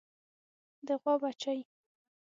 [0.87, 1.59] د غوا بچۍ